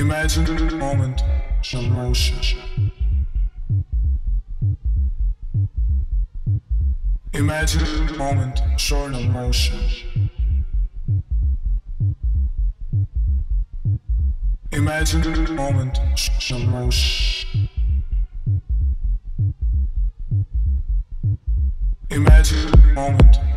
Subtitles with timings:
[0.00, 1.22] Imagine the moment,
[1.60, 2.58] slow motion.
[7.34, 9.78] Imagine the moment, slow motion.
[14.72, 17.68] Imagine the moment, slow motion.
[22.08, 23.49] Imagine the moment.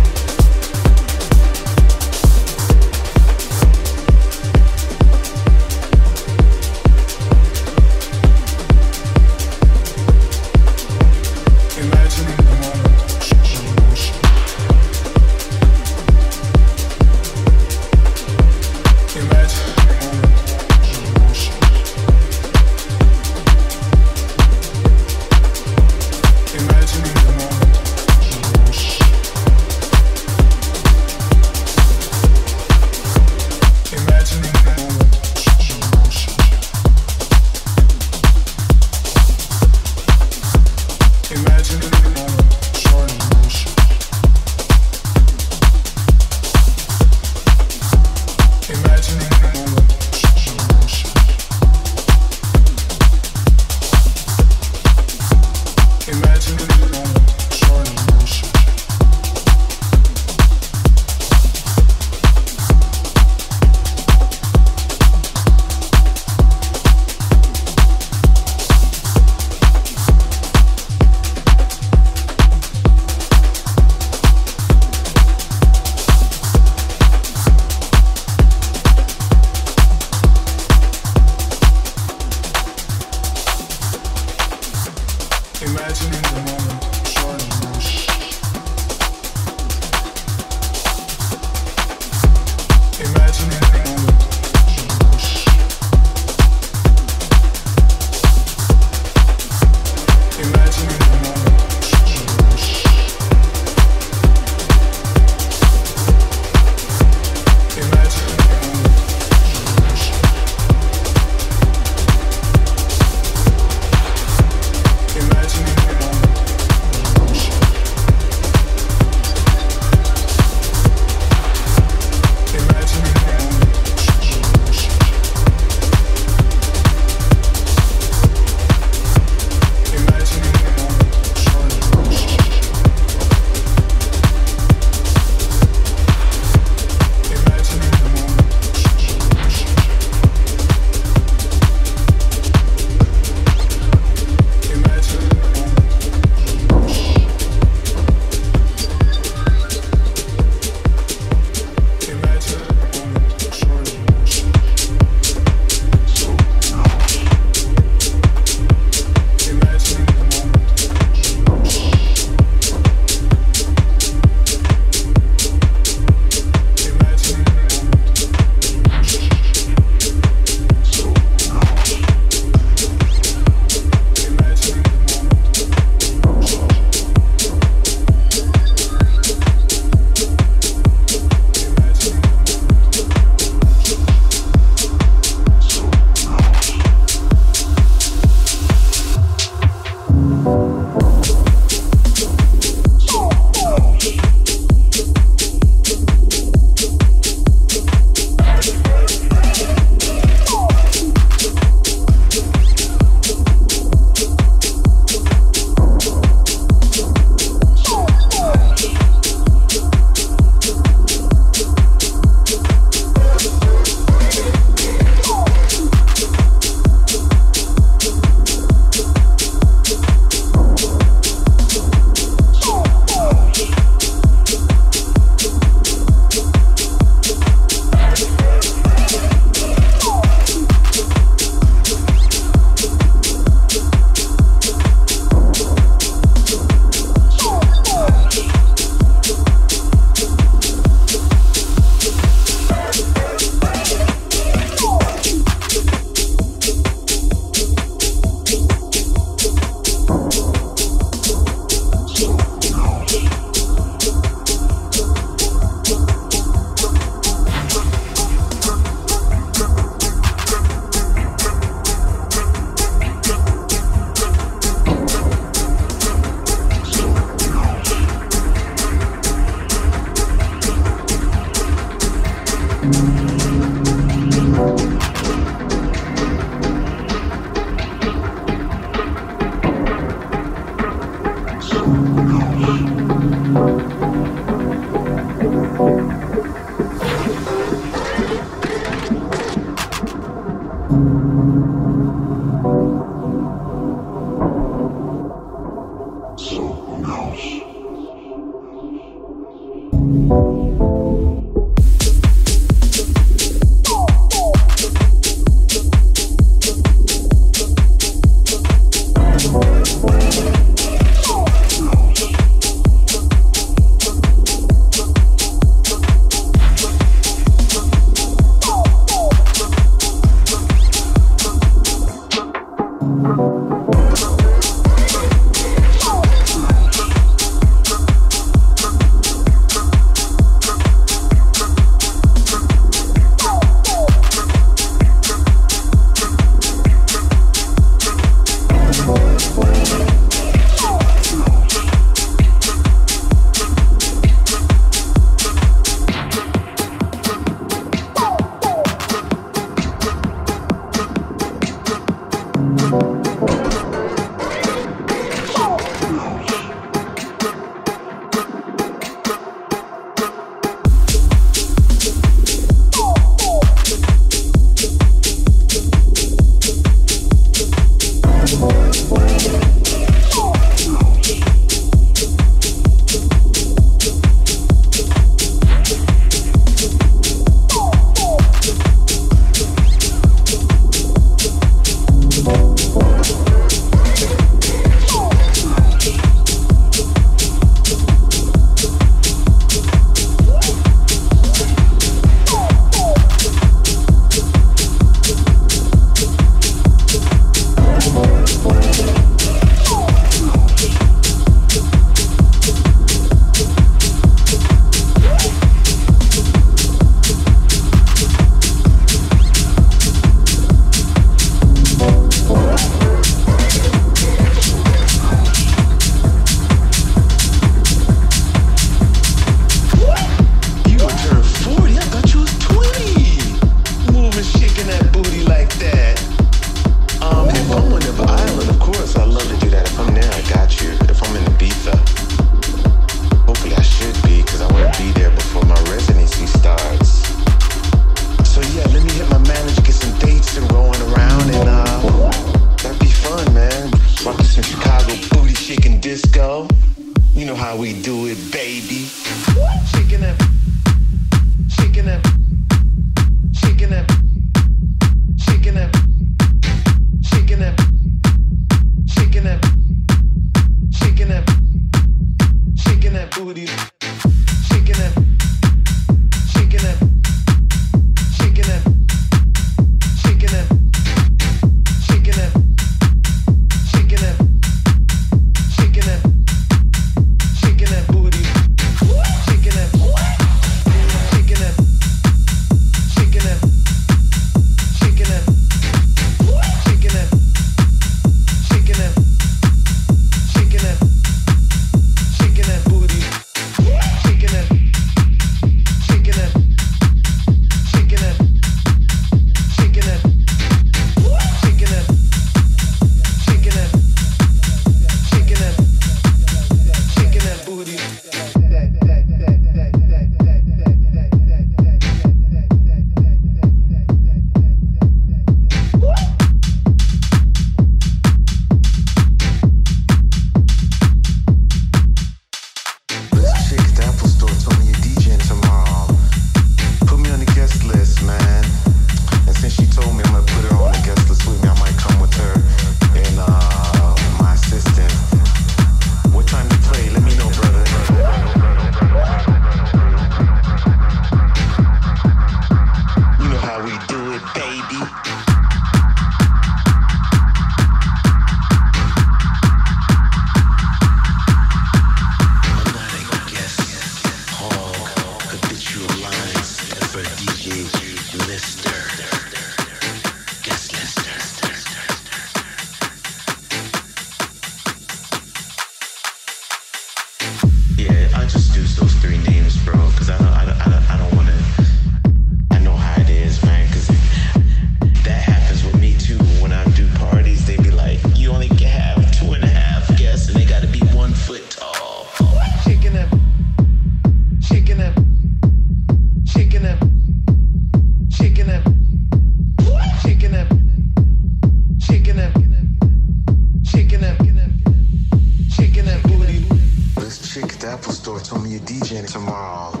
[598.12, 600.00] Store told me you're DJing tomorrow.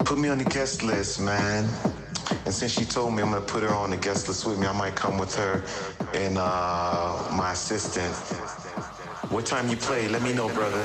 [0.00, 1.68] Put me on the guest list, man.
[2.44, 4.66] And since she told me I'm gonna put her on the guest list with me,
[4.66, 5.62] I might come with her
[6.14, 8.14] and uh, my assistant.
[9.30, 10.08] What time you play?
[10.08, 10.82] Let me know, brother.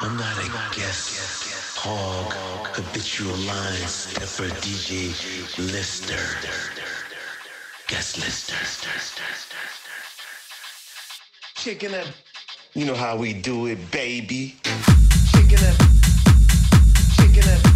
[0.00, 1.27] I'm not a guest.
[1.80, 2.34] Hog,
[2.74, 5.14] habitual Lines, stepper DJ
[5.72, 6.18] Lister.
[7.86, 8.56] Guest Lister.
[11.54, 12.08] Chicken up.
[12.74, 14.56] You know how we do it, baby.
[15.32, 15.76] Chicken up.
[17.16, 17.67] Chicken up.